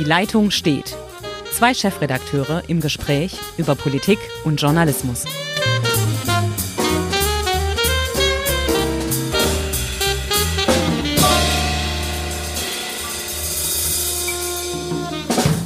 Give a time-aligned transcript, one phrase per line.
[0.00, 0.96] Die Leitung steht.
[1.52, 5.26] Zwei Chefredakteure im Gespräch über Politik und Journalismus.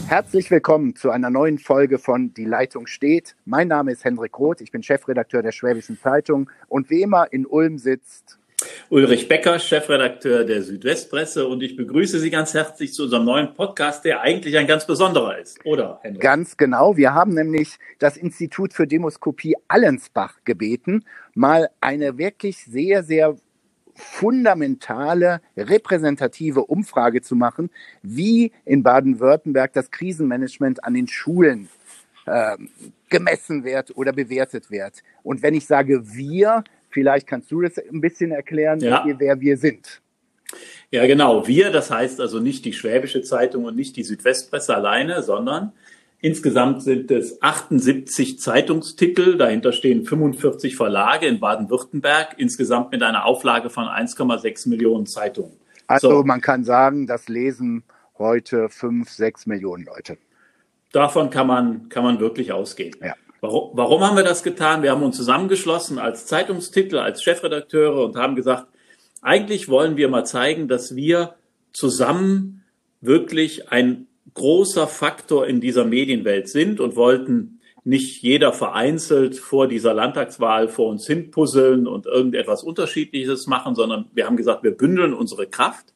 [0.09, 3.37] Herzlich willkommen zu einer neuen Folge von Die Leitung steht.
[3.45, 7.47] Mein Name ist Hendrik Roth, ich bin Chefredakteur der Schwäbischen Zeitung und wie immer in
[7.47, 8.41] Ulm sitzt
[8.91, 14.05] Ulrich Becker, Chefredakteur der Südwestpresse und ich begrüße Sie ganz herzlich zu unserem neuen Podcast,
[14.05, 16.01] der eigentlich ein ganz besonderer ist, oder?
[16.03, 16.23] Hendrik?
[16.23, 16.97] Ganz genau.
[16.97, 23.37] Wir haben nämlich das Institut für Demoskopie Allensbach gebeten, mal eine wirklich sehr, sehr
[23.95, 27.71] fundamentale, repräsentative Umfrage zu machen,
[28.03, 31.69] wie in Baden-Württemberg das Krisenmanagement an den Schulen
[32.27, 32.57] äh,
[33.09, 35.03] gemessen wird oder bewertet wird.
[35.23, 39.05] Und wenn ich sage wir, vielleicht kannst du das ein bisschen erklären, ja.
[39.19, 40.01] wer wir sind.
[40.91, 41.47] Ja, genau.
[41.47, 45.73] Wir, das heißt also nicht die Schwäbische Zeitung und nicht die Südwestpresse alleine, sondern
[46.25, 53.69] Insgesamt sind es 78 Zeitungstitel, dahinter stehen 45 Verlage in Baden-Württemberg, insgesamt mit einer Auflage
[53.69, 55.53] von 1,6 Millionen Zeitungen.
[55.87, 56.25] Also so.
[56.25, 57.85] man kann sagen, das lesen
[58.17, 60.17] heute 5, 6 Millionen Leute.
[60.93, 62.97] Davon kann man, kann man wirklich ausgehen.
[63.03, 63.13] Ja.
[63.45, 64.83] Warum, warum haben wir das getan?
[64.83, 68.69] Wir haben uns zusammengeschlossen als Zeitungstitel, als Chefredakteure und haben gesagt,
[69.21, 71.35] eigentlich wollen wir mal zeigen, dass wir
[71.71, 72.65] zusammen
[73.03, 79.93] wirklich ein großer Faktor in dieser Medienwelt sind und wollten nicht jeder vereinzelt vor dieser
[79.93, 85.47] Landtagswahl vor uns hinpuzzeln und irgendetwas Unterschiedliches machen, sondern wir haben gesagt, wir bündeln unsere
[85.47, 85.93] Kraft.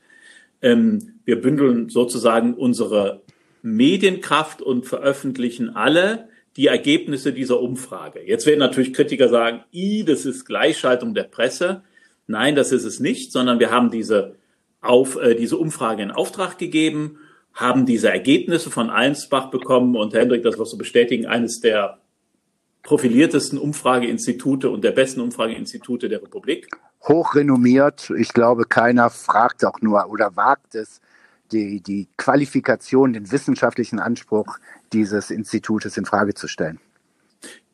[0.60, 3.22] Ähm, wir bündeln sozusagen unsere
[3.62, 8.20] Medienkraft und veröffentlichen alle die Ergebnisse dieser Umfrage.
[8.26, 11.82] Jetzt werden natürlich Kritiker sagen, i, das ist Gleichschaltung der Presse.
[12.26, 14.36] Nein, das ist es nicht, sondern wir haben diese,
[14.80, 17.18] auf, äh, diese Umfrage in Auftrag gegeben
[17.58, 21.98] haben diese Ergebnisse von Allensbach bekommen und Hendrik, das wirst du bestätigen, eines der
[22.84, 26.68] profiliertesten Umfrageinstitute und der besten Umfrageinstitute der Republik.
[27.02, 28.10] Hochrenommiert.
[28.16, 31.00] Ich glaube, keiner fragt auch nur oder wagt es,
[31.52, 34.58] die, die Qualifikation, den wissenschaftlichen Anspruch
[34.92, 36.80] dieses Institutes in Frage zu stellen.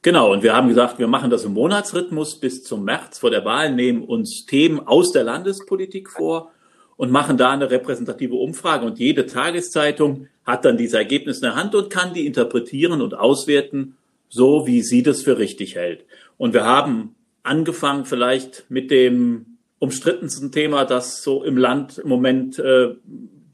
[0.02, 3.44] Genau, und wir haben gesagt, wir machen das im Monatsrhythmus bis zum März vor der
[3.44, 6.50] Wahl, nehmen uns Themen aus der Landespolitik vor
[6.96, 8.84] und machen da eine repräsentative Umfrage.
[8.84, 13.14] Und jede Tageszeitung hat dann diese Ergebnisse in der Hand und kann die interpretieren und
[13.14, 13.96] auswerten,
[14.28, 16.04] so wie sie das für richtig hält.
[16.36, 22.58] Und wir haben angefangen vielleicht mit dem umstrittensten Thema, das so im Land im Moment
[22.58, 22.94] äh,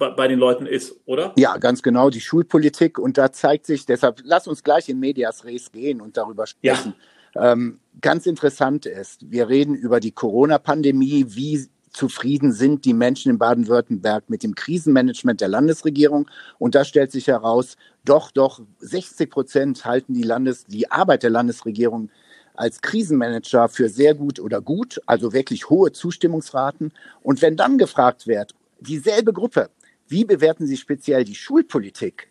[0.00, 1.32] bei, den Leuten ist, oder?
[1.36, 2.98] Ja, ganz genau, die Schulpolitik.
[2.98, 6.94] Und da zeigt sich, deshalb lass uns gleich in Medias Res gehen und darüber sprechen.
[7.34, 7.52] Ja.
[7.52, 13.38] Ähm, ganz interessant ist, wir reden über die Corona-Pandemie, wie zufrieden sind die Menschen in
[13.38, 16.30] Baden-Württemberg mit dem Krisenmanagement der Landesregierung.
[16.58, 21.30] Und da stellt sich heraus, doch, doch, 60 Prozent halten die, Landes-, die Arbeit der
[21.30, 22.10] Landesregierung
[22.54, 26.92] als Krisenmanager für sehr gut oder gut, also wirklich hohe Zustimmungsraten.
[27.22, 29.70] Und wenn dann gefragt wird, dieselbe Gruppe,
[30.10, 32.28] wie bewerten Sie speziell die Schulpolitik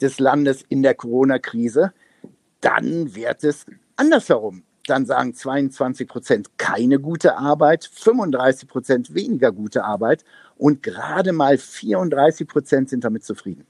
[0.00, 1.92] des Landes in der Corona-Krise,
[2.60, 3.66] dann wird es
[3.96, 10.24] andersherum dann sagen 22 Prozent keine gute Arbeit, 35 Prozent weniger gute Arbeit
[10.56, 13.66] und gerade mal 34 Prozent sind damit zufrieden.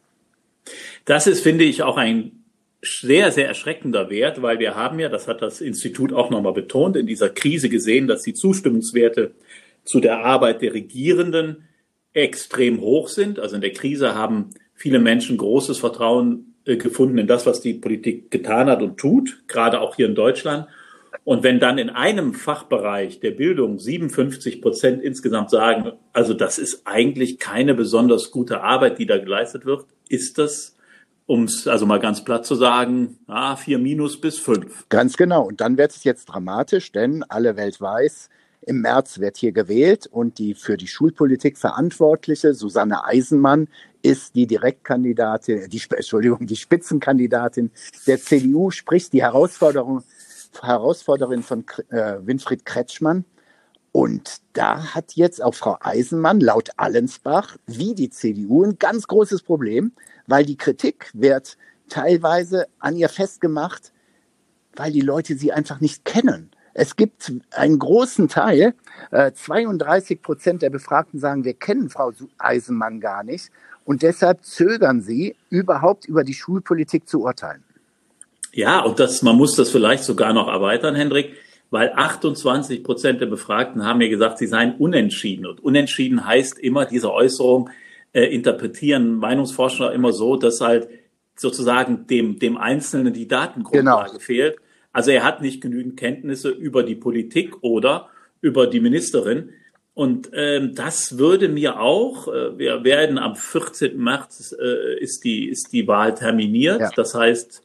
[1.05, 2.45] Das ist, finde ich, auch ein
[2.83, 6.97] sehr, sehr erschreckender Wert, weil wir haben ja, das hat das Institut auch nochmal betont,
[6.97, 9.33] in dieser Krise gesehen, dass die Zustimmungswerte
[9.85, 11.69] zu der Arbeit der Regierenden
[12.15, 13.39] extrem hoch sind.
[13.39, 17.75] Also in der Krise haben viele Menschen großes Vertrauen äh, gefunden in das, was die
[17.75, 20.67] Politik getan hat und tut, gerade auch hier in Deutschland.
[21.25, 26.83] Und wenn dann in einem Fachbereich der Bildung 57 Prozent insgesamt sagen, also das ist
[26.85, 30.77] eigentlich keine besonders gute Arbeit, die da geleistet wird, ist das,
[31.27, 34.89] um es also mal ganz platt zu sagen, ah, vier minus bis fünf.
[34.89, 35.47] Ganz genau.
[35.47, 38.29] Und dann wird es jetzt dramatisch, denn alle Welt weiß,
[38.63, 43.69] im März wird hier gewählt und die für die Schulpolitik verantwortliche Susanne Eisenmann
[44.03, 47.71] ist die Direktkandidatin, die, Entschuldigung, die Spitzenkandidatin
[48.07, 50.03] der CDU, sprich die Herausforderung
[50.61, 53.25] Herausforderin von äh, Winfried Kretschmann.
[53.91, 59.43] Und da hat jetzt auch Frau Eisenmann laut Allensbach wie die CDU ein ganz großes
[59.43, 59.93] Problem,
[60.27, 61.57] weil die Kritik wird
[61.89, 63.93] teilweise an ihr festgemacht,
[64.75, 66.51] weil die Leute sie einfach nicht kennen.
[66.75, 68.75] Es gibt einen großen Teil,
[69.11, 73.51] äh, 32 Prozent der Befragten sagen, wir kennen Frau Eisenmann gar nicht.
[73.85, 77.63] Und deshalb zögern sie, überhaupt über die Schulpolitik zu urteilen.
[78.53, 81.35] Ja, und das, man muss das vielleicht sogar noch erweitern, Hendrik,
[81.71, 85.47] weil 28 Prozent der Befragten haben mir gesagt, sie seien unentschieden.
[85.47, 87.71] Und unentschieden heißt immer diese Äußerung,
[88.13, 90.89] äh, interpretieren Meinungsforscher immer so, dass halt
[91.35, 94.21] sozusagen dem, dem Einzelnen die Datengrundlage genau.
[94.21, 94.57] fehlt.
[94.93, 98.09] Also er hat nicht genügend Kenntnisse über die Politik oder
[98.41, 99.51] über die Ministerin.
[99.95, 103.97] Und ähm, das würde mir auch, äh, wir werden am 14.
[103.99, 106.81] März äh, ist, die, ist die Wahl terminiert.
[106.81, 106.91] Ja.
[106.97, 107.63] Das heißt,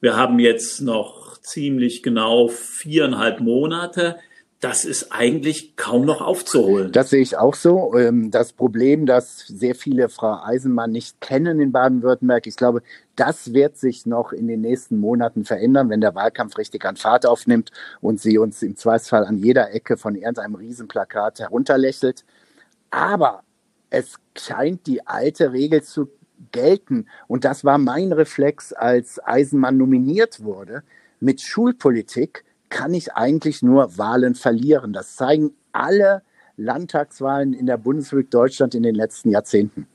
[0.00, 4.16] wir haben jetzt noch ziemlich genau viereinhalb Monate
[4.60, 6.92] das ist eigentlich kaum noch aufzuholen.
[6.92, 7.96] Das sehe ich auch so.
[7.96, 12.82] Ähm, das Problem, dass sehr viele Frau Eisenmann nicht kennen in Baden-Württemberg, ich glaube,
[13.16, 17.24] das wird sich noch in den nächsten Monaten verändern, wenn der Wahlkampf richtig an Fahrt
[17.24, 17.70] aufnimmt
[18.02, 22.26] und sie uns im Zweifelsfall an jeder Ecke von irgendeinem Riesenplakat herunterlächelt.
[22.90, 23.42] Aber
[23.88, 26.10] es scheint die alte Regel zu
[26.52, 27.06] gelten.
[27.28, 30.82] Und das war mein Reflex, als Eisenmann nominiert wurde
[31.18, 34.92] mit Schulpolitik kann ich eigentlich nur Wahlen verlieren.
[34.92, 36.22] Das zeigen alle
[36.56, 39.86] Landtagswahlen in der Bundesrepublik Deutschland in den letzten Jahrzehnten.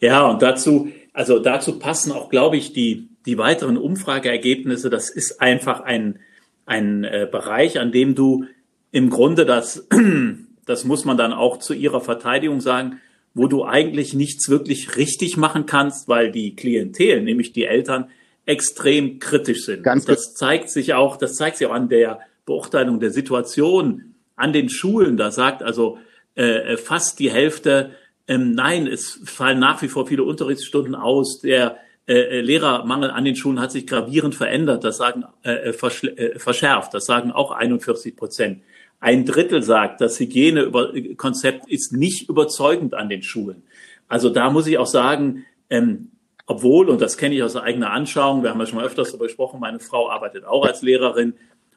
[0.00, 4.90] Ja, und dazu, also dazu passen auch, glaube ich, die, die weiteren Umfrageergebnisse.
[4.90, 6.18] Das ist einfach ein,
[6.66, 8.46] ein äh, Bereich, an dem du
[8.90, 9.86] im Grunde das,
[10.66, 13.00] das muss man dann auch zu ihrer Verteidigung sagen,
[13.34, 18.08] wo du eigentlich nichts wirklich richtig machen kannst, weil die Klientel, nämlich die Eltern,
[18.46, 19.82] extrem kritisch sind.
[19.82, 24.52] Ganz das zeigt sich auch, das zeigt sich auch an der Beurteilung der Situation an
[24.52, 25.16] den Schulen.
[25.16, 25.98] Da sagt also
[26.34, 27.92] äh, fast die Hälfte,
[28.26, 31.40] ähm, nein, es fallen nach wie vor viele Unterrichtsstunden aus.
[31.40, 34.84] Der äh, Lehrermangel an den Schulen hat sich gravierend verändert.
[34.84, 36.94] Das sagen äh, äh, verschärft.
[36.94, 38.62] Das sagen auch 41 Prozent.
[39.00, 43.62] Ein Drittel sagt, das Hygienekonzept ist nicht überzeugend an den Schulen.
[44.08, 46.10] Also da muss ich auch sagen, ähm,
[46.46, 49.26] obwohl, und das kenne ich aus eigener Anschauung, wir haben ja schon mal öfters darüber
[49.26, 51.34] gesprochen, meine Frau arbeitet auch als Lehrerin,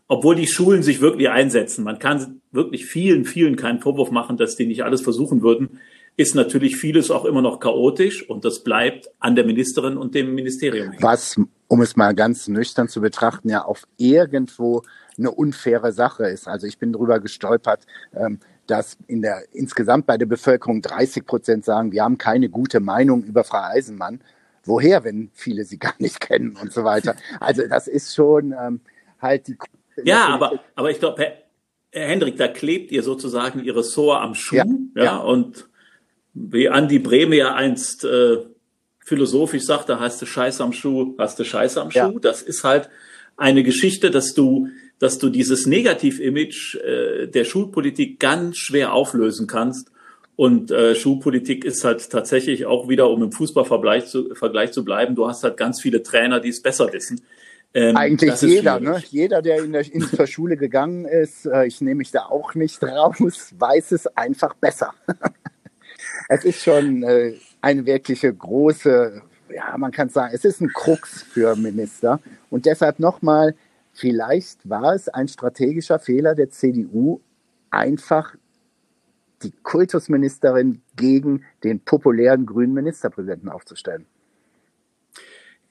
[0.08, 4.56] obwohl die Schulen sich wirklich einsetzen, man kann wirklich vielen, vielen keinen Vorwurf machen, dass
[4.56, 5.80] die nicht alles versuchen würden,
[6.16, 10.34] ist natürlich vieles auch immer noch chaotisch und das bleibt an der Ministerin und dem
[10.34, 10.94] Ministerium.
[11.00, 14.81] Was, um es mal ganz nüchtern zu betrachten, ja auf irgendwo
[15.18, 16.48] eine unfaire Sache ist.
[16.48, 17.86] Also ich bin drüber gestolpert,
[18.16, 22.80] ähm, dass in der insgesamt bei der Bevölkerung 30 Prozent sagen, wir haben keine gute
[22.80, 24.19] Meinung über Frau Eisenmann
[24.68, 27.16] woher, wenn viele sie gar nicht kennen und so weiter.
[27.40, 28.81] Also das ist schon ähm,
[29.22, 29.58] halt die.
[30.04, 31.22] Ja, aber, aber ich glaube,
[31.92, 34.58] Herr, Hendrik, da klebt ihr sozusagen ihre Ressort am Schuh.
[34.58, 34.66] Ja,
[34.96, 35.18] ja, ja.
[35.18, 35.68] Und
[36.34, 38.38] wie Andi Breme ja einst äh,
[39.04, 41.98] philosophisch sagte, hast du Scheiß am Schuh, hast du Scheiß am Schuh.
[41.98, 42.19] Ja.
[42.22, 42.90] Das ist halt
[43.38, 44.69] eine Geschichte, dass du
[45.00, 49.92] dass du dieses Negativ-Image äh, der Schulpolitik ganz schwer auflösen kannst
[50.38, 55.16] und äh, Schulpolitik ist halt tatsächlich auch wieder, um im Fußballvergleich zu, Vergleich zu bleiben,
[55.16, 57.22] du hast halt ganz viele Trainer, die es besser wissen.
[57.74, 59.01] Ähm, Eigentlich jeder, ne?
[59.10, 62.54] Jeder, der in der, in der Schule gegangen ist, äh, ich nehme mich da auch
[62.54, 64.94] nicht raus, weiß es einfach besser.
[66.30, 71.24] es ist schon äh, eine wirkliche große, ja, man kann sagen, es ist ein Krux
[71.24, 72.19] für Minister.
[72.51, 73.56] Und deshalb nochmal,
[73.92, 77.22] vielleicht war es ein strategischer Fehler der CDU,
[77.72, 78.36] einfach
[79.44, 84.06] die Kultusministerin gegen den populären grünen Ministerpräsidenten aufzustellen.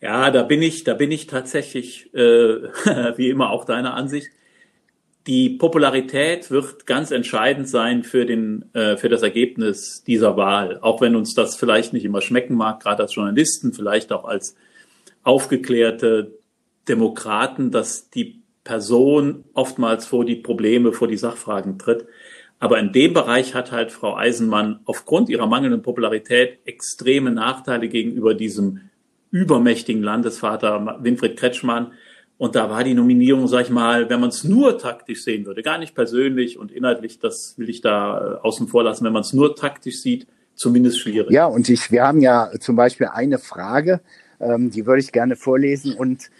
[0.01, 2.19] Ja, da bin ich, da bin ich tatsächlich, äh,
[3.17, 4.29] wie immer auch deiner Ansicht.
[5.27, 10.79] Die Popularität wird ganz entscheidend sein für den, äh, für das Ergebnis dieser Wahl.
[10.81, 14.55] Auch wenn uns das vielleicht nicht immer schmecken mag, gerade als Journalisten, vielleicht auch als
[15.25, 16.38] aufgeklärte
[16.88, 22.07] Demokraten, dass die Person oftmals vor die Probleme, vor die Sachfragen tritt.
[22.59, 28.35] Aber in dem Bereich hat halt Frau Eisenmann aufgrund ihrer mangelnden Popularität extreme Nachteile gegenüber
[28.35, 28.81] diesem
[29.31, 31.93] übermächtigen Landesvater Winfried Kretschmann.
[32.39, 35.63] Und da war die Nominierung, sag ich mal, wenn man es nur taktisch sehen würde,
[35.63, 39.23] gar nicht persönlich und inhaltlich, das will ich da äh, außen vor lassen, wenn man
[39.23, 41.31] es nur taktisch sieht, zumindest schwierig.
[41.31, 44.01] Ja, und ich, wir haben ja zum Beispiel eine Frage,
[44.39, 46.31] ähm, die würde ich gerne vorlesen und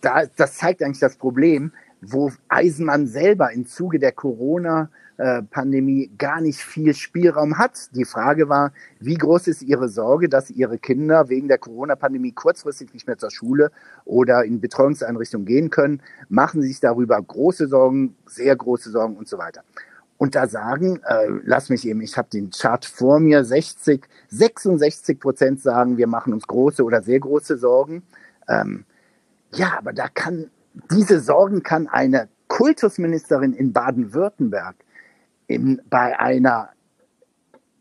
[0.00, 6.10] da, das zeigt eigentlich das Problem, wo Eisenmann selber im Zuge der Corona äh, Pandemie
[6.16, 7.94] gar nicht viel Spielraum hat.
[7.94, 12.94] Die Frage war, wie groß ist Ihre Sorge, dass Ihre Kinder wegen der Corona-Pandemie kurzfristig
[12.94, 13.70] nicht mehr zur Schule
[14.04, 16.02] oder in Betreuungseinrichtungen gehen können?
[16.28, 19.62] Machen Sie sich darüber große Sorgen, sehr große Sorgen und so weiter.
[20.18, 25.20] Und da sagen, äh, lass mich eben, ich habe den Chart vor mir, 60, 66
[25.20, 28.02] Prozent sagen, wir machen uns große oder sehr große Sorgen.
[28.48, 28.84] Ähm,
[29.52, 30.50] ja, aber da kann,
[30.92, 34.76] diese Sorgen kann eine Kultusministerin in Baden-Württemberg
[35.48, 36.70] in, bei einer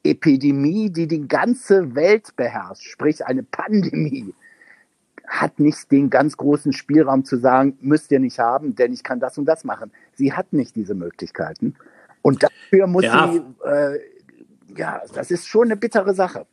[0.04, 4.34] Epidemie, die die ganze Welt beherrscht, sprich eine Pandemie,
[5.28, 9.20] hat nicht den ganz großen Spielraum zu sagen, müsst ihr nicht haben, denn ich kann
[9.20, 9.92] das und das machen.
[10.16, 11.76] Sie hat nicht diese Möglichkeiten.
[12.22, 13.32] Und dafür muss ja.
[13.32, 14.00] sie äh,
[14.76, 16.46] ja, das ist schon eine bittere Sache.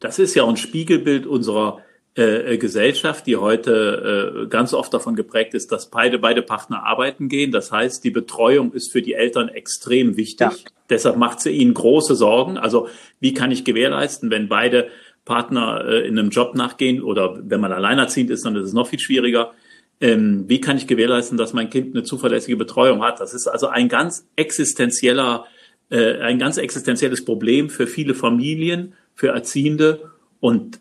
[0.00, 1.82] Das ist ja ein Spiegelbild unserer
[2.18, 6.84] äh, äh, Gesellschaft, die heute äh, ganz oft davon geprägt ist, dass beide, beide Partner
[6.84, 7.52] arbeiten gehen.
[7.52, 10.48] Das heißt, die Betreuung ist für die Eltern extrem wichtig.
[10.48, 10.70] Ja.
[10.88, 12.58] Deshalb macht sie ihnen große Sorgen.
[12.58, 12.88] Also
[13.20, 14.88] wie kann ich gewährleisten, wenn beide
[15.24, 18.88] Partner äh, in einem Job nachgehen oder wenn man alleinerziehend ist, dann ist es noch
[18.88, 19.52] viel schwieriger.
[20.00, 23.20] Ähm, wie kann ich gewährleisten, dass mein Kind eine zuverlässige Betreuung hat?
[23.20, 25.46] Das ist also ein ganz existenzieller,
[25.90, 30.80] äh, ein ganz existenzielles Problem für viele Familien, für Erziehende und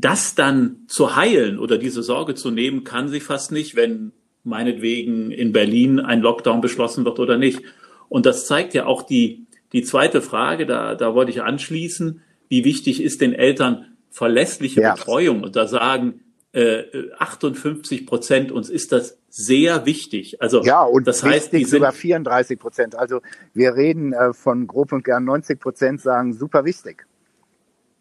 [0.00, 4.12] das dann zu heilen oder diese Sorge zu nehmen, kann sie fast nicht, wenn
[4.44, 7.62] meinetwegen in Berlin ein Lockdown beschlossen wird oder nicht.
[8.08, 12.64] Und das zeigt ja auch die, die zweite Frage, da, da wollte ich anschließen, wie
[12.64, 14.94] wichtig ist den Eltern verlässliche ja.
[14.94, 15.44] Betreuung?
[15.44, 16.20] Und da sagen
[16.52, 16.84] äh,
[17.18, 20.42] 58 Prozent, uns ist das sehr wichtig.
[20.42, 22.96] Also ja, und das heißt, die sind über 34 Prozent.
[22.96, 23.20] Also
[23.54, 27.06] wir reden äh, von grob und gern 90 Prozent sagen super wichtig.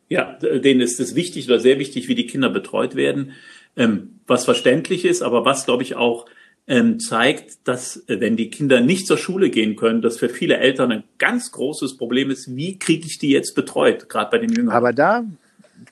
[0.09, 3.33] Ja, denen ist es wichtig oder sehr wichtig, wie die Kinder betreut werden,
[3.77, 6.25] ähm, was verständlich ist, aber was, glaube ich, auch
[6.67, 10.57] ähm, zeigt, dass äh, wenn die Kinder nicht zur Schule gehen können, das für viele
[10.57, 14.51] Eltern ein ganz großes Problem ist, wie kriege ich die jetzt betreut, gerade bei den
[14.51, 14.75] Jüngeren.
[14.75, 15.23] Aber da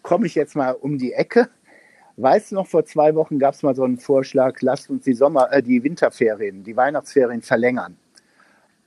[0.02, 1.50] komme ich jetzt mal um die Ecke.
[2.18, 5.14] Weißt du noch, vor zwei Wochen gab es mal so einen Vorschlag, lasst uns die
[5.14, 7.96] Sommer, äh, die Winterferien, die Weihnachtsferien verlängern.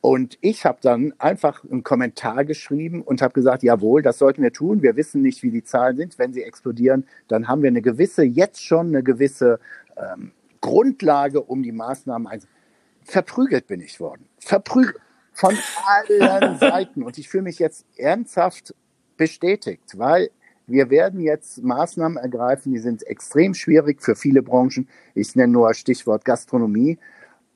[0.00, 4.52] Und ich habe dann einfach einen Kommentar geschrieben und habe gesagt, jawohl, das sollten wir
[4.52, 4.82] tun.
[4.82, 6.18] Wir wissen nicht, wie die Zahlen sind.
[6.18, 9.60] Wenn sie explodieren, dann haben wir eine gewisse, jetzt schon eine gewisse
[9.96, 12.56] ähm, Grundlage, um die Maßnahmen einzusetzen.
[13.04, 14.26] Verprügelt bin ich worden.
[14.38, 14.96] Verprügelt.
[15.32, 17.02] Von allen Seiten.
[17.02, 18.74] Und ich fühle mich jetzt ernsthaft
[19.16, 20.30] bestätigt, weil
[20.66, 24.88] wir werden jetzt Maßnahmen ergreifen, die sind extrem schwierig für viele Branchen.
[25.14, 26.98] Ich nenne nur Stichwort Gastronomie.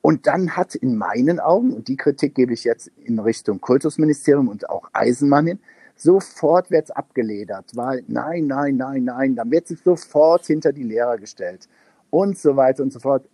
[0.05, 4.49] Und dann hat in meinen Augen, und die Kritik gebe ich jetzt in Richtung Kultusministerium
[4.49, 5.59] und auch Eisenmann hin,
[5.95, 10.83] sofort wird es abgeledert, weil nein, nein, nein, nein, dann wird sich sofort hinter die
[10.83, 11.67] Lehrer gestellt
[12.11, 13.27] und so weiter und so fort.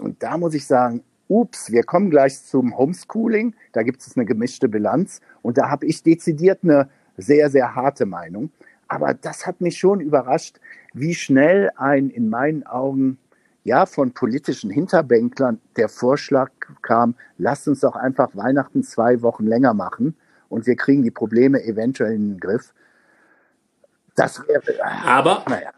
[0.00, 4.26] Und da muss ich sagen, ups, wir kommen gleich zum Homeschooling, da gibt es eine
[4.26, 8.50] gemischte Bilanz und da habe ich dezidiert eine sehr, sehr harte Meinung.
[8.88, 10.58] Aber das hat mich schon überrascht,
[10.92, 13.18] wie schnell ein in meinen Augen
[13.68, 16.50] ja, von politischen Hinterbänklern der Vorschlag
[16.82, 20.16] kam, lasst uns doch einfach Weihnachten zwei Wochen länger machen
[20.48, 22.72] und wir kriegen die Probleme eventuell in den Griff.
[24.16, 24.62] Das wäre.
[25.04, 25.70] Aber naja.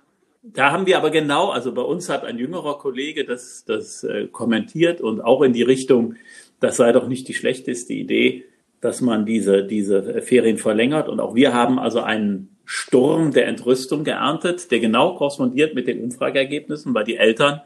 [0.42, 4.28] da haben wir aber genau, also bei uns hat ein jüngerer Kollege das, das äh,
[4.28, 6.14] kommentiert und auch in die Richtung,
[6.60, 8.44] das sei doch nicht die schlechteste Idee,
[8.80, 11.08] dass man diese, diese Ferien verlängert.
[11.08, 16.02] Und auch wir haben also einen Sturm der Entrüstung geerntet, der genau korrespondiert mit den
[16.02, 17.60] Umfrageergebnissen, weil die Eltern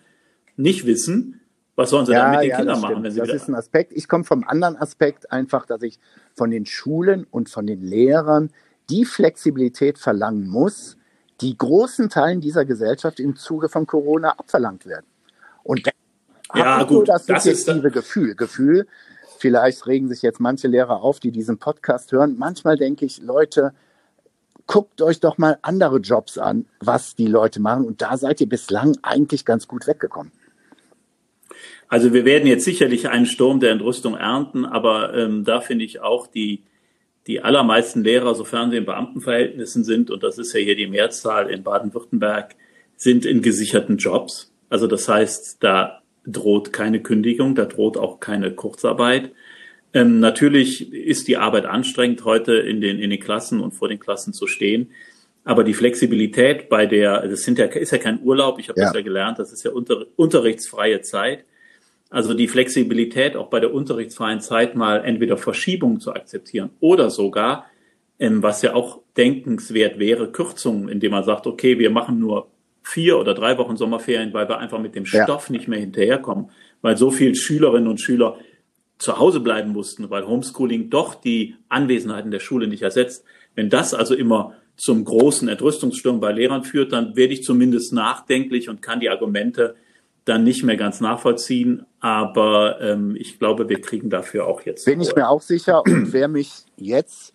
[0.56, 1.40] nicht wissen,
[1.76, 3.02] was sollen sie ja, dann mit den ja, Kindern machen?
[3.02, 3.92] Wenn sie das ist ein Aspekt.
[3.92, 5.99] Ich komme vom anderen Aspekt einfach, dass ich
[6.34, 8.50] von den Schulen und von den Lehrern
[8.90, 10.96] die Flexibilität verlangen muss,
[11.40, 15.06] die großen Teilen dieser Gesellschaft im Zuge von Corona abverlangt werden.
[15.64, 15.82] Und
[16.54, 18.34] ja, gut, das, das subjektive Gefühl.
[18.37, 18.87] Gefühl,
[19.38, 22.37] vielleicht regen sich jetzt manche Lehrer auf, die diesen Podcast hören.
[22.38, 23.73] Manchmal denke ich, Leute,
[24.66, 27.84] guckt euch doch mal andere Jobs an, was die Leute machen.
[27.84, 30.30] Und da seid ihr bislang eigentlich ganz gut weggekommen.
[31.88, 36.00] Also wir werden jetzt sicherlich einen Sturm der Entrüstung ernten, aber ähm, da finde ich
[36.00, 36.62] auch die,
[37.26, 41.50] die allermeisten Lehrer, sofern sie in Beamtenverhältnissen sind, und das ist ja hier die Mehrzahl
[41.50, 42.54] in Baden-Württemberg,
[42.96, 44.52] sind in gesicherten Jobs.
[44.68, 49.32] Also das heißt, da droht keine Kündigung, da droht auch keine Kurzarbeit.
[49.92, 54.00] Ähm, natürlich ist die Arbeit anstrengend, heute in den, in den Klassen und vor den
[54.00, 54.90] Klassen zu stehen.
[55.45, 58.87] Aber die Flexibilität bei der, das sind ja, ist ja kein Urlaub, ich habe ja.
[58.87, 61.45] das ja gelernt, das ist ja unter, unterrichtsfreie Zeit.
[62.11, 67.67] Also die Flexibilität auch bei der unterrichtsfreien Zeit mal entweder Verschiebungen zu akzeptieren oder sogar,
[68.19, 72.51] ähm, was ja auch denkenswert wäre, Kürzungen, indem man sagt, okay, wir machen nur
[72.83, 75.53] vier oder drei Wochen Sommerferien, weil wir einfach mit dem Stoff ja.
[75.53, 76.51] nicht mehr hinterherkommen,
[76.83, 78.39] weil so viele Schülerinnen und Schüler
[78.99, 83.25] zu Hause bleiben mussten, weil Homeschooling doch die Anwesenheiten der Schule nicht ersetzt.
[83.55, 88.69] Wenn das also immer zum großen Entrüstungssturm bei Lehrern führt, dann werde ich zumindest nachdenklich
[88.69, 89.76] und kann die Argumente
[90.25, 91.87] dann nicht mehr ganz nachvollziehen.
[92.00, 94.87] Aber ähm, ich glaube, wir kriegen dafür auch jetzt.
[94.87, 95.83] Bin ich mir auch sicher.
[95.85, 97.35] Und wer mich jetzt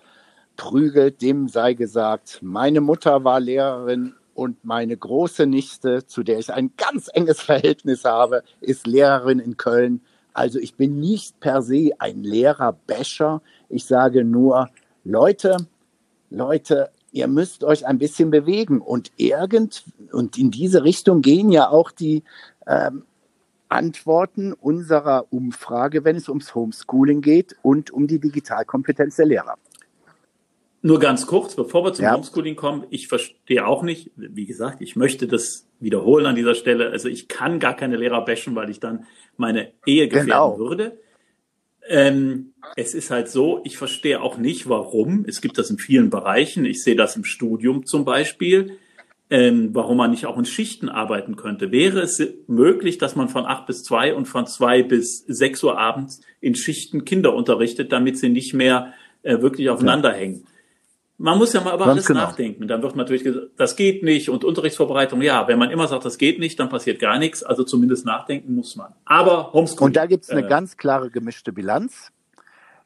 [0.58, 6.52] prügelt, dem sei gesagt, meine Mutter war Lehrerin und meine große Nichte, zu der ich
[6.52, 10.02] ein ganz enges Verhältnis habe, ist Lehrerin in Köln.
[10.34, 13.42] Also ich bin nicht per se ein Lehrer-Basher.
[13.70, 14.70] Ich sage nur,
[15.04, 15.58] Leute,
[16.30, 18.82] Leute, ihr müsst euch ein bisschen bewegen.
[18.82, 22.24] Und irgend, und in diese Richtung gehen ja auch die
[22.68, 23.04] ähm,
[23.70, 29.56] Antworten unserer Umfrage, wenn es ums Homeschooling geht und um die Digitalkompetenz der Lehrer.
[30.82, 32.16] nur ganz kurz, bevor wir zum ja.
[32.16, 36.90] Homeschooling kommen, ich verstehe auch nicht, wie gesagt, ich möchte das wiederholen an dieser Stelle.
[36.90, 39.06] Also ich kann gar keine Lehrer bashen, weil ich dann
[39.38, 40.58] meine Ehe gefährden genau.
[40.58, 40.98] würde.
[41.90, 45.26] Ähm, es ist halt so, ich verstehe auch nicht, warum.
[45.28, 46.64] Es gibt das in vielen Bereichen.
[46.64, 48.78] Ich sehe das im Studium zum Beispiel,
[49.32, 51.72] ähm, warum man nicht auch in Schichten arbeiten könnte.
[51.72, 55.80] Wäre es möglich, dass man von acht bis zwei und von zwei bis sechs Uhr
[55.80, 58.94] abends in Schichten Kinder unterrichtet, damit sie nicht mehr
[59.24, 60.18] äh, wirklich aufeinander ja.
[60.18, 60.46] hängen?
[61.22, 62.22] Man muss ja mal über alles genau.
[62.22, 62.70] nachdenken.
[62.70, 66.18] Dann wird natürlich gesagt, das geht nicht und Unterrichtsvorbereitung, ja, wenn man immer sagt, das
[66.18, 67.44] geht nicht, dann passiert gar nichts.
[67.44, 68.94] Also zumindest nachdenken muss man.
[69.04, 69.88] Aber Homeschooling.
[69.88, 72.14] Und da gibt es eine äh, ganz klare gemischte Bilanz.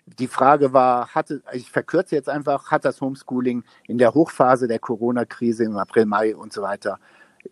[0.06, 4.80] Die Frage war, hatte, ich verkürze jetzt einfach, hat das Homeschooling in der Hochphase der
[4.80, 7.00] Corona-Krise im April, Mai und so weiter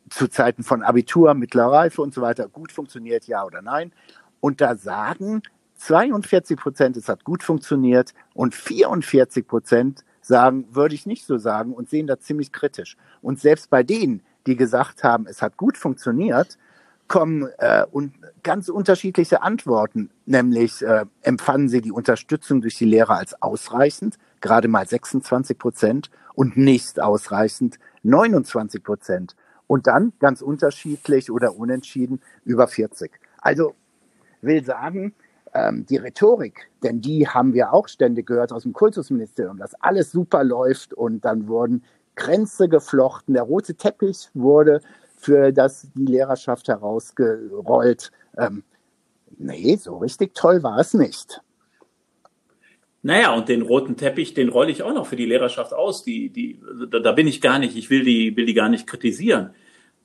[0.10, 3.94] zu Zeiten von Abitur, mittlerer Reife und so weiter gut funktioniert, ja oder nein?
[4.40, 5.44] Und da sagen
[5.76, 11.74] 42 Prozent, es hat gut funktioniert und 44 Prozent sagen, würde ich nicht so sagen
[11.74, 12.96] und sehen das ziemlich kritisch.
[13.22, 16.58] Und selbst bei denen, die gesagt haben, es hat gut funktioniert,
[17.10, 23.18] kommen äh, und ganz unterschiedliche Antworten, nämlich äh, empfanden sie die Unterstützung durch die Lehrer
[23.18, 29.36] als ausreichend, gerade mal 26 Prozent, und nicht ausreichend 29 Prozent.
[29.68, 33.12] Und dann ganz unterschiedlich oder unentschieden über 40.
[33.42, 33.76] Also
[34.42, 35.14] will sagen,
[35.54, 40.12] ähm, die Rhetorik, denn die haben wir auch ständig gehört aus dem Kultusministerium, dass alles
[40.12, 41.84] super läuft und dann wurden
[42.16, 44.82] Grenze geflochten, der rote Teppich wurde
[45.18, 48.12] für das die Lehrerschaft herausgerollt.
[48.38, 48.64] Ähm,
[49.38, 51.42] nee, so richtig toll war es nicht.
[53.04, 56.04] Naja, und den roten Teppich, den rolle ich auch noch für die Lehrerschaft aus.
[56.04, 59.52] Die, die, da, bin ich gar nicht, ich will die, will die gar nicht kritisieren.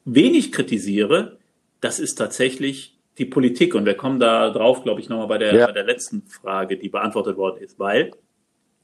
[0.04, 1.38] Wen ich kritisiere,
[1.80, 5.54] das ist tatsächlich die Politik, und wir kommen da drauf, glaube ich, nochmal bei der,
[5.54, 5.66] ja.
[5.66, 8.12] bei der letzten Frage, die beantwortet worden ist, weil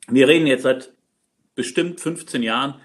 [0.08, 0.92] wir reden jetzt seit
[1.54, 2.76] bestimmt 15 Jahren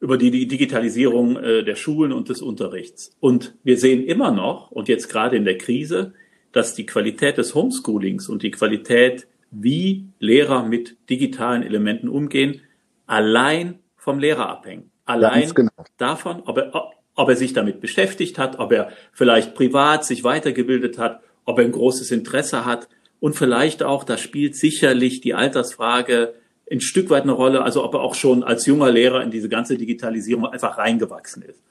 [0.00, 3.16] über die, die Digitalisierung äh, der Schulen und des Unterrichts.
[3.20, 6.14] Und wir sehen immer noch, und jetzt gerade in der Krise,
[6.50, 12.62] dass die Qualität des Homeschoolings und die Qualität, wie Lehrer mit digitalen Elementen umgehen,
[13.06, 14.90] allein vom Lehrer abhängen.
[15.04, 15.70] Allein genau.
[15.96, 20.98] davon, ob er, ob er sich damit beschäftigt hat, ob er vielleicht privat sich weitergebildet
[20.98, 22.88] hat, ob er ein großes Interesse hat
[23.20, 26.34] und vielleicht auch, da spielt sicherlich die Altersfrage
[26.70, 29.48] ein Stück weit eine Rolle, also ob er auch schon als junger Lehrer in diese
[29.48, 31.62] ganze Digitalisierung einfach reingewachsen ist.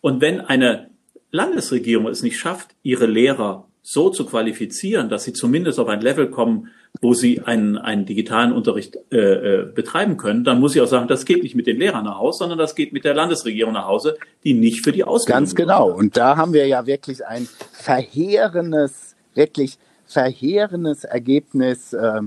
[0.00, 0.90] Und wenn eine
[1.30, 6.30] Landesregierung es nicht schafft, ihre Lehrer so zu qualifizieren, dass sie zumindest auf ein Level
[6.30, 6.70] kommen,
[7.00, 11.08] wo sie einen, einen digitalen Unterricht äh, äh, betreiben können, dann muss ich auch sagen,
[11.08, 13.86] das geht nicht mit den Lehrern nach Hause, sondern das geht mit der Landesregierung nach
[13.86, 15.40] Hause, die nicht für die Ausbildung.
[15.40, 15.90] Ganz genau.
[15.90, 22.20] Und da haben wir ja wirklich ein verheerendes, wirklich verheerendes Ergebnis äh,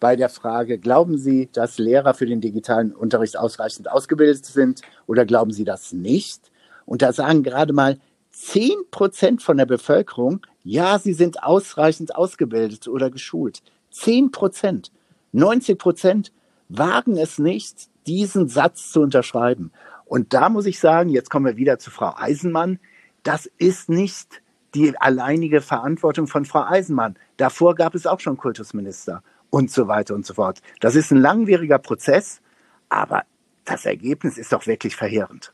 [0.00, 5.24] bei der Frage, glauben Sie, dass Lehrer für den digitalen Unterricht ausreichend ausgebildet sind oder
[5.24, 6.50] glauben Sie das nicht?
[6.84, 7.98] Und da sagen gerade mal
[8.32, 13.62] zehn Prozent von der Bevölkerung, ja, sie sind ausreichend ausgebildet oder geschult.
[13.92, 14.90] Zehn Prozent.
[15.32, 16.32] 90 Prozent
[16.68, 19.70] wagen es nicht, diesen Satz zu unterschreiben.
[20.04, 22.78] Und da muss ich sagen, jetzt kommen wir wieder zu Frau Eisenmann.
[23.22, 24.42] Das ist nicht
[24.74, 27.16] die alleinige Verantwortung von Frau Eisenmann.
[27.36, 30.60] Davor gab es auch schon Kultusminister und so weiter und so fort.
[30.80, 32.40] Das ist ein langwieriger Prozess,
[32.88, 33.24] aber
[33.64, 35.52] das Ergebnis ist doch wirklich verheerend.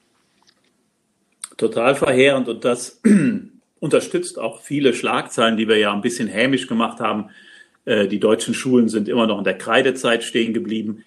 [1.56, 3.00] Total verheerend und das
[3.80, 7.30] unterstützt auch viele Schlagzeilen, die wir ja ein bisschen hämisch gemacht haben.
[7.88, 11.06] Äh, die deutschen Schulen sind immer noch in der Kreidezeit stehen geblieben.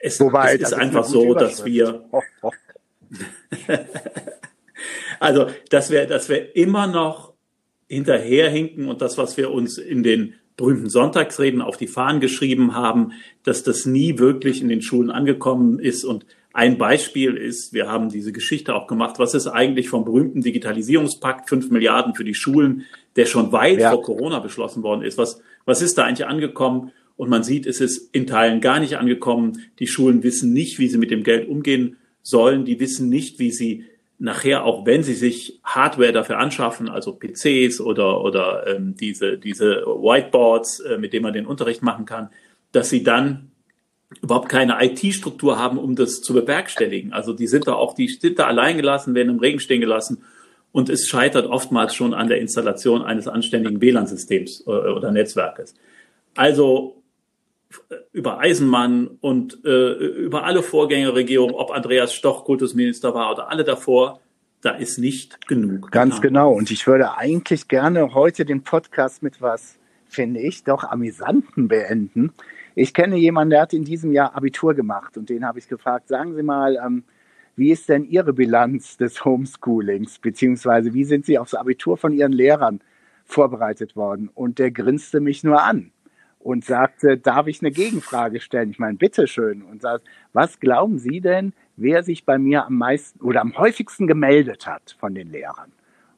[0.00, 2.04] Es, Wobei, es ist einfach ist so, dass wir
[5.20, 7.32] also, dass wir, dass wir immer noch
[7.86, 13.12] hinterherhinken und das, was wir uns in den berühmten Sonntagsreden auf die Fahnen geschrieben haben,
[13.44, 18.08] dass das nie wirklich in den Schulen angekommen ist und ein Beispiel ist, wir haben
[18.08, 22.86] diese Geschichte auch gemacht, was ist eigentlich vom berühmten Digitalisierungspakt, fünf Milliarden für die Schulen,
[23.14, 23.92] der schon weit ja.
[23.92, 25.18] vor Corona beschlossen worden ist.
[25.18, 26.92] Was, was ist da eigentlich angekommen?
[27.16, 29.62] Und man sieht, es ist in Teilen gar nicht angekommen.
[29.78, 32.64] Die Schulen wissen nicht, wie sie mit dem Geld umgehen sollen.
[32.64, 33.84] Die wissen nicht, wie sie
[34.18, 39.84] nachher, auch wenn sie sich Hardware dafür anschaffen, also PCs oder, oder ähm, diese, diese
[39.84, 42.30] Whiteboards, äh, mit denen man den Unterricht machen kann,
[42.72, 43.50] dass sie dann
[44.22, 47.12] überhaupt keine IT-Struktur haben, um das zu bewerkstelligen.
[47.12, 50.24] Also die sind da auch, die sind da allein gelassen, werden im Regen stehen gelassen.
[50.76, 55.72] Und es scheitert oftmals schon an der Installation eines anständigen WLAN-Systems äh, oder Netzwerkes.
[56.34, 57.02] Also
[57.88, 63.64] äh, über Eisenmann und äh, über alle Vorgängerregierungen, ob Andreas Stoch Kultusminister war oder alle
[63.64, 64.20] davor,
[64.60, 65.90] da ist nicht genug.
[65.92, 66.52] Ganz genau.
[66.52, 72.34] Und ich würde eigentlich gerne heute den Podcast mit was, finde ich, doch amüsanten beenden
[72.74, 76.08] Ich kenne jemanden, der hat in diesem Jahr Abitur gemacht und den habe ich gefragt,
[76.08, 77.04] sagen Sie mal, ähm,
[77.56, 82.32] wie ist denn Ihre Bilanz des Homeschoolings, beziehungsweise wie sind Sie aufs Abitur von Ihren
[82.32, 82.80] Lehrern
[83.24, 84.30] vorbereitet worden?
[84.34, 85.90] Und der grinste mich nur an
[86.38, 88.70] und sagte, darf ich eine Gegenfrage stellen?
[88.70, 89.62] Ich meine, bitteschön.
[89.62, 94.06] Und sagt, was glauben Sie denn, wer sich bei mir am meisten oder am häufigsten
[94.06, 95.72] gemeldet hat von den Lehrern?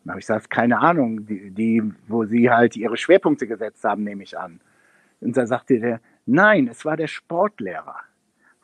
[0.04, 4.02] Und habe ich gesagt, keine Ahnung, die, die, wo Sie halt Ihre Schwerpunkte gesetzt haben,
[4.04, 4.60] nehme ich an.
[5.20, 7.96] Und da sagte der, nein, es war der Sportlehrer.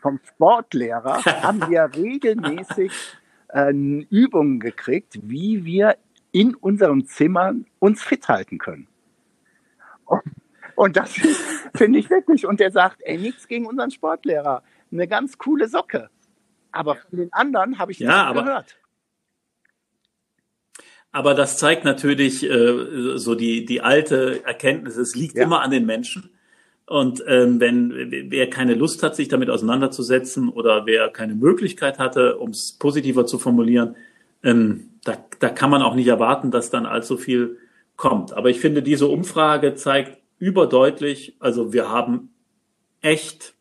[0.05, 2.93] Vom Sportlehrer haben wir regelmäßig
[3.49, 3.73] äh,
[4.11, 5.97] Übungen gekriegt, wie wir
[6.31, 8.87] in unseren Zimmern uns fit halten können.
[10.05, 10.21] Und,
[10.77, 11.15] und das
[11.75, 12.45] finde ich wirklich.
[12.45, 14.63] Und der sagt, ey, nichts gegen unseren Sportlehrer.
[14.93, 16.11] Eine ganz coole Socke.
[16.71, 18.77] Aber von den anderen habe ich ja, nichts gehört.
[21.13, 25.45] Aber das zeigt natürlich äh, so die, die alte Erkenntnis, es liegt ja.
[25.45, 26.34] immer an den Menschen.
[26.87, 32.37] Und ähm, wenn wer keine Lust hat, sich damit auseinanderzusetzen oder wer keine Möglichkeit hatte,
[32.37, 33.97] um es positiver zu formulieren,
[34.43, 37.59] ähm, da, da kann man auch nicht erwarten, dass dann allzu viel
[37.97, 38.33] kommt.
[38.33, 42.31] Aber ich finde, diese Umfrage zeigt überdeutlich, also wir haben
[43.01, 43.55] echt,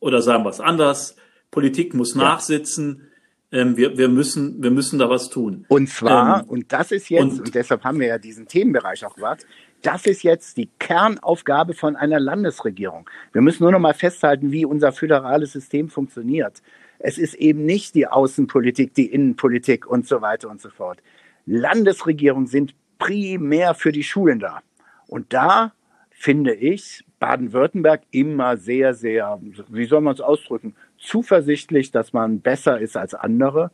[0.00, 1.16] oder sagen wir es anders,
[1.50, 2.22] Politik muss ja.
[2.22, 3.08] nachsitzen.
[3.52, 5.64] Ähm, wir, wir, müssen, wir müssen da was tun.
[5.68, 9.04] Und zwar, ähm, und das ist jetzt, und, und deshalb haben wir ja diesen Themenbereich
[9.06, 9.46] auch gemacht,
[9.84, 13.08] das ist jetzt die Kernaufgabe von einer Landesregierung.
[13.32, 16.62] Wir müssen nur noch mal festhalten, wie unser föderales System funktioniert.
[16.98, 21.00] Es ist eben nicht die Außenpolitik, die Innenpolitik und so weiter und so fort.
[21.44, 24.62] Landesregierungen sind primär für die Schulen da.
[25.06, 25.72] Und da
[26.10, 32.80] finde ich Baden-Württemberg immer sehr, sehr, wie soll man es ausdrücken, zuversichtlich, dass man besser
[32.80, 33.70] ist als andere,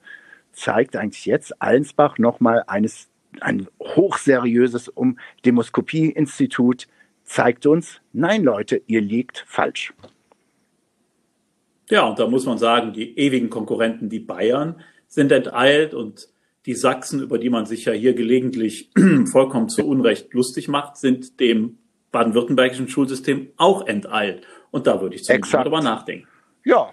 [0.52, 3.09] zeigt eigentlich jetzt Allensbach nochmal eines
[3.40, 6.88] ein hochseriöses um Demoskopie-Institut
[7.24, 9.92] zeigt uns, nein Leute, ihr liegt falsch.
[11.88, 16.28] Ja, und da muss man sagen, die ewigen Konkurrenten, die Bayern, sind enteilt und
[16.66, 18.90] die Sachsen, über die man sich ja hier gelegentlich
[19.32, 21.78] vollkommen zu Unrecht lustig macht, sind dem
[22.12, 24.46] baden-württembergischen Schulsystem auch enteilt.
[24.70, 26.28] Und da würde ich zumindest darüber nachdenken.
[26.64, 26.92] Ja,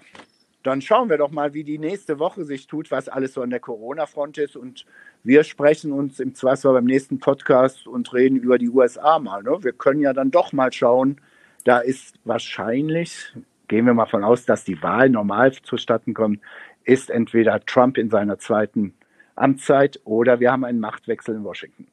[0.62, 3.50] dann schauen wir doch mal, wie die nächste Woche sich tut, was alles so an
[3.50, 4.56] der Corona-Front ist.
[4.56, 4.86] Und
[5.22, 9.42] wir sprechen uns im Zweifel beim nächsten Podcast und reden über die USA mal.
[9.42, 9.58] Ne?
[9.62, 11.20] Wir können ja dann doch mal schauen.
[11.64, 13.32] Da ist wahrscheinlich,
[13.68, 16.40] gehen wir mal von aus, dass die Wahl normal zustatten kommt,
[16.84, 18.94] ist entweder Trump in seiner zweiten
[19.36, 21.86] Amtszeit oder wir haben einen Machtwechsel in Washington.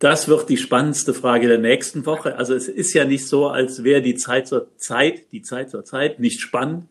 [0.00, 2.36] Das wird die spannendste Frage der nächsten Woche.
[2.36, 5.84] Also es ist ja nicht so, als wäre die Zeit zur Zeit, die Zeit zur
[5.84, 6.86] Zeit nicht spannend.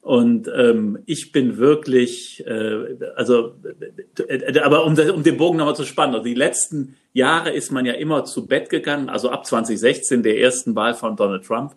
[0.00, 3.56] Und ähm, ich bin wirklich, äh, also,
[4.26, 7.84] äh, aber um, um den Bogen nochmal zu spannen, also die letzten Jahre ist man
[7.84, 11.74] ja immer zu Bett gegangen, also ab 2016, der ersten Wahl von Donald Trump,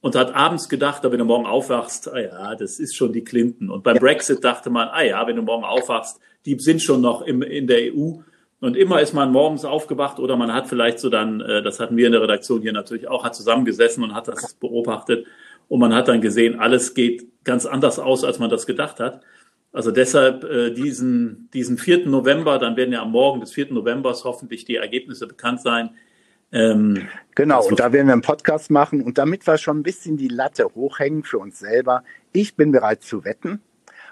[0.00, 3.70] und hat abends gedacht, wenn du morgen aufwachst, ah ja, das ist schon die Clinton.
[3.70, 4.00] Und beim ja.
[4.00, 7.66] Brexit dachte man, ah ja, wenn du morgen aufwachst, die sind schon noch im, in
[7.66, 8.20] der EU.
[8.64, 11.98] Und immer ist man morgens aufgewacht oder man hat vielleicht so dann, äh, das hatten
[11.98, 15.26] wir in der Redaktion hier natürlich auch, hat zusammengesessen und hat das beobachtet
[15.68, 19.20] und man hat dann gesehen, alles geht ganz anders aus, als man das gedacht hat.
[19.74, 22.06] Also deshalb äh, diesen, diesen 4.
[22.06, 23.70] November, dann werden ja am Morgen des 4.
[23.70, 25.90] Novembers hoffentlich die Ergebnisse bekannt sein.
[26.50, 29.02] Ähm, genau, und da werden wir einen Podcast machen.
[29.02, 33.02] Und damit wir schon ein bisschen die Latte hochhängen für uns selber, ich bin bereit
[33.02, 33.60] zu wetten.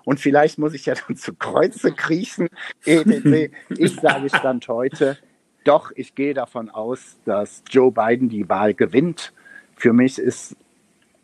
[0.05, 2.49] Und vielleicht muss ich ja dann zu Kreuze kriechen.
[2.85, 5.19] Ich sage Stand heute,
[5.65, 9.33] doch, ich gehe davon aus, dass Joe Biden die Wahl gewinnt.
[9.77, 10.57] Für mich ist,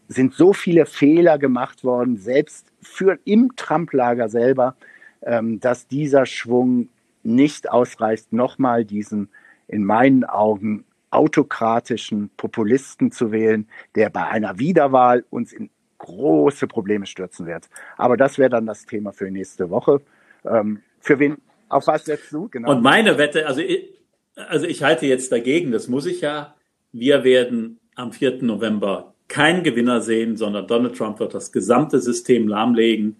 [0.08, 4.76] sind so viele Fehler gemacht worden, selbst für im Trump-Lager selber,
[5.22, 6.88] ähm, dass dieser Schwung
[7.24, 9.28] nicht ausreicht, nochmal diesen
[9.66, 17.06] in meinen Augen autokratischen Populisten zu wählen, der bei einer Wiederwahl uns in große Probleme
[17.06, 17.68] stürzen wird.
[17.96, 20.00] Aber das wäre dann das Thema für nächste Woche.
[20.44, 22.48] Ähm, für wen, auf was setzt du?
[22.48, 22.70] Genau.
[22.70, 23.90] Und meine Wette, also ich,
[24.34, 26.54] also ich halte jetzt dagegen, das muss ich ja.
[26.92, 28.42] Wir werden am 4.
[28.42, 33.16] November keinen Gewinner sehen, sondern Donald Trump wird das gesamte System lahmlegen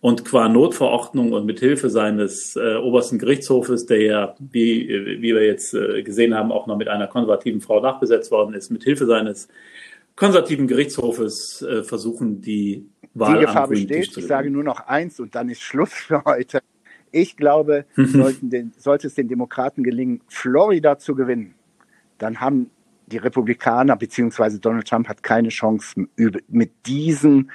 [0.00, 5.46] und qua Notverordnung und mit Hilfe seines äh, obersten Gerichtshofes, der ja, wie, wie wir
[5.46, 9.06] jetzt äh, gesehen haben, auch noch mit einer konservativen Frau nachbesetzt worden ist, mit Hilfe
[9.06, 9.48] seines
[10.16, 14.16] konservativen Gerichtshofes äh, versuchen, die Wahl Die Gefahr besteht.
[14.16, 16.60] Ich sage nur noch eins und dann ist Schluss für heute.
[17.10, 21.54] Ich glaube, den, sollte es den Demokraten gelingen, Florida zu gewinnen,
[22.18, 22.70] dann haben
[23.06, 27.50] die Republikaner beziehungsweise Donald Trump hat keine Chance mit diesen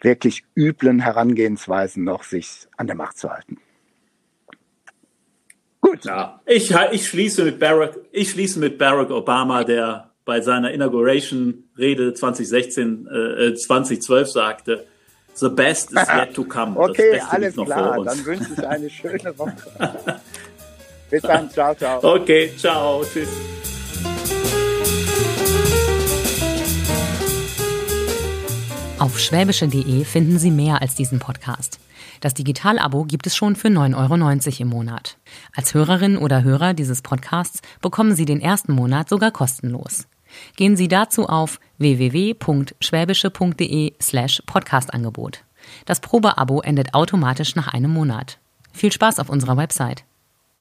[0.00, 3.58] wirklich üblen Herangehensweisen noch sich an der Macht zu halten.
[5.80, 6.04] Gut.
[6.04, 12.14] Ja, ich, ich schließe mit Barack, ich schließe mit Barack Obama, der bei seiner Inauguration-Rede
[12.14, 14.86] 2016, äh, 2012 sagte,
[15.34, 16.78] The best is yet to come.
[16.78, 18.04] okay, alles klar.
[18.04, 20.20] Dann wünsche ich eine schöne Woche.
[21.10, 21.50] Bis dann.
[21.50, 22.00] Ciao, ciao.
[22.02, 23.02] Okay, ciao.
[23.04, 23.28] Tschüss.
[28.98, 31.80] Auf schwäbische.de finden Sie mehr als diesen Podcast.
[32.20, 35.18] Das Digital-Abo gibt es schon für 9,90 Euro im Monat.
[35.56, 40.06] Als Hörerin oder Hörer dieses Podcasts bekommen Sie den ersten Monat sogar kostenlos.
[40.56, 45.44] Gehen Sie dazu auf www.schwäbische.de slash Podcastangebot.
[45.84, 48.38] Das Probeabo endet automatisch nach einem Monat.
[48.72, 50.04] Viel Spaß auf unserer Website.